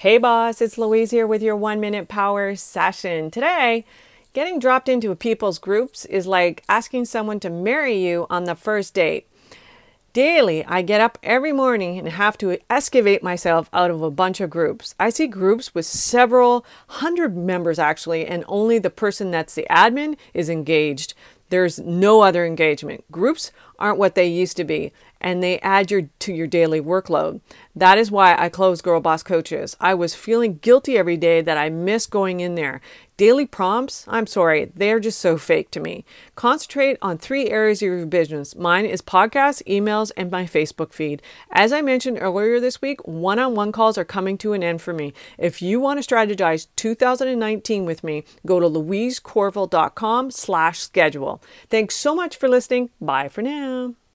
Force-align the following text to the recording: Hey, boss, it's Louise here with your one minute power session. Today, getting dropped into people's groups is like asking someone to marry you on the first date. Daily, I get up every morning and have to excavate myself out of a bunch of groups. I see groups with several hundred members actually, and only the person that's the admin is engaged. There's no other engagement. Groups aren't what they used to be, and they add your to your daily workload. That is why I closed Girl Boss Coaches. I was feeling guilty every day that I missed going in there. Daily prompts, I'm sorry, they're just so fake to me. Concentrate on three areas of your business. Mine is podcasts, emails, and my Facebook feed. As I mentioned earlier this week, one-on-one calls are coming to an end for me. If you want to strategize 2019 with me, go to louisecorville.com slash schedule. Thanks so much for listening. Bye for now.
Hey, 0.00 0.16
boss, 0.16 0.60
it's 0.60 0.78
Louise 0.78 1.10
here 1.10 1.26
with 1.26 1.42
your 1.42 1.56
one 1.56 1.80
minute 1.80 2.06
power 2.06 2.54
session. 2.54 3.32
Today, 3.32 3.84
getting 4.32 4.60
dropped 4.60 4.88
into 4.88 5.12
people's 5.16 5.58
groups 5.58 6.04
is 6.04 6.24
like 6.24 6.62
asking 6.68 7.06
someone 7.06 7.40
to 7.40 7.50
marry 7.50 7.98
you 7.98 8.28
on 8.30 8.44
the 8.44 8.54
first 8.54 8.94
date. 8.94 9.26
Daily, 10.12 10.64
I 10.66 10.82
get 10.82 11.00
up 11.00 11.18
every 11.24 11.52
morning 11.52 11.98
and 11.98 12.08
have 12.10 12.38
to 12.38 12.58
excavate 12.70 13.24
myself 13.24 13.68
out 13.72 13.90
of 13.90 14.00
a 14.00 14.08
bunch 14.08 14.40
of 14.40 14.50
groups. 14.50 14.94
I 15.00 15.10
see 15.10 15.26
groups 15.26 15.74
with 15.74 15.84
several 15.84 16.64
hundred 16.86 17.36
members 17.36 17.80
actually, 17.80 18.24
and 18.24 18.44
only 18.46 18.78
the 18.78 18.90
person 18.90 19.32
that's 19.32 19.56
the 19.56 19.66
admin 19.68 20.16
is 20.32 20.48
engaged. 20.48 21.14
There's 21.50 21.78
no 21.78 22.20
other 22.20 22.44
engagement. 22.44 23.04
Groups 23.10 23.52
aren't 23.78 23.98
what 23.98 24.14
they 24.14 24.26
used 24.26 24.56
to 24.58 24.64
be, 24.64 24.92
and 25.20 25.42
they 25.42 25.58
add 25.60 25.90
your 25.90 26.02
to 26.18 26.32
your 26.32 26.46
daily 26.46 26.80
workload. 26.80 27.40
That 27.74 27.98
is 27.98 28.10
why 28.10 28.36
I 28.36 28.48
closed 28.48 28.82
Girl 28.82 29.00
Boss 29.00 29.22
Coaches. 29.22 29.76
I 29.80 29.94
was 29.94 30.14
feeling 30.14 30.58
guilty 30.58 30.98
every 30.98 31.16
day 31.16 31.40
that 31.40 31.58
I 31.58 31.70
missed 31.70 32.10
going 32.10 32.40
in 32.40 32.54
there. 32.54 32.80
Daily 33.18 33.46
prompts, 33.46 34.04
I'm 34.06 34.28
sorry, 34.28 34.70
they're 34.76 35.00
just 35.00 35.18
so 35.18 35.38
fake 35.38 35.72
to 35.72 35.80
me. 35.80 36.04
Concentrate 36.36 36.98
on 37.02 37.18
three 37.18 37.50
areas 37.50 37.82
of 37.82 37.86
your 37.86 38.06
business. 38.06 38.54
Mine 38.54 38.86
is 38.86 39.02
podcasts, 39.02 39.60
emails, 39.64 40.12
and 40.16 40.30
my 40.30 40.44
Facebook 40.44 40.92
feed. 40.92 41.20
As 41.50 41.72
I 41.72 41.82
mentioned 41.82 42.18
earlier 42.20 42.60
this 42.60 42.80
week, 42.80 43.04
one-on-one 43.08 43.72
calls 43.72 43.98
are 43.98 44.04
coming 44.04 44.38
to 44.38 44.52
an 44.52 44.62
end 44.62 44.82
for 44.82 44.92
me. 44.94 45.12
If 45.36 45.60
you 45.60 45.80
want 45.80 46.00
to 46.00 46.14
strategize 46.14 46.68
2019 46.76 47.84
with 47.84 48.04
me, 48.04 48.22
go 48.46 48.60
to 48.60 48.68
louisecorville.com 48.68 50.30
slash 50.30 50.78
schedule. 50.78 51.42
Thanks 51.68 51.96
so 51.96 52.14
much 52.14 52.36
for 52.36 52.48
listening. 52.48 52.90
Bye 53.00 53.28
for 53.28 53.42
now. 53.42 53.96